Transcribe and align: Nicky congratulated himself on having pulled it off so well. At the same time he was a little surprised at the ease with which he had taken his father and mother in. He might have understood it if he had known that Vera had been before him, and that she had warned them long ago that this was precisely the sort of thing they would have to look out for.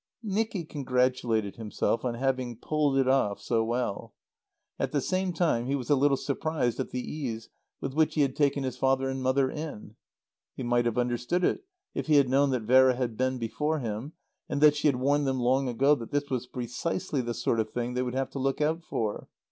Nicky 0.23 0.65
congratulated 0.65 1.57
himself 1.57 2.03
on 2.03 2.15
having 2.15 2.57
pulled 2.57 2.97
it 2.97 3.07
off 3.07 3.39
so 3.39 3.63
well. 3.63 4.15
At 4.79 4.93
the 4.93 4.99
same 4.99 5.31
time 5.31 5.67
he 5.67 5.75
was 5.75 5.91
a 5.91 5.95
little 5.95 6.17
surprised 6.17 6.79
at 6.79 6.89
the 6.89 7.01
ease 7.07 7.49
with 7.79 7.93
which 7.93 8.15
he 8.15 8.21
had 8.21 8.35
taken 8.35 8.63
his 8.63 8.77
father 8.77 9.07
and 9.09 9.21
mother 9.21 9.47
in. 9.51 9.95
He 10.55 10.63
might 10.63 10.85
have 10.85 10.97
understood 10.97 11.43
it 11.43 11.65
if 11.93 12.07
he 12.07 12.15
had 12.15 12.29
known 12.29 12.49
that 12.49 12.63
Vera 12.63 12.95
had 12.95 13.15
been 13.15 13.37
before 13.37 13.77
him, 13.77 14.13
and 14.49 14.59
that 14.61 14.75
she 14.75 14.87
had 14.87 14.95
warned 14.95 15.27
them 15.27 15.39
long 15.39 15.67
ago 15.69 15.93
that 15.93 16.09
this 16.09 16.31
was 16.31 16.47
precisely 16.47 17.21
the 17.21 17.35
sort 17.35 17.59
of 17.59 17.69
thing 17.69 17.93
they 17.93 18.01
would 18.01 18.15
have 18.15 18.31
to 18.31 18.39
look 18.39 18.59
out 18.59 18.81
for. 18.83 19.27